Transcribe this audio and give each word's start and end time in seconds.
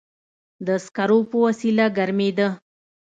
د 0.67 0.67
سکرو 0.85 1.19
په 1.29 1.37
وسیله 1.45 1.85
ګرمېده. 1.97 2.47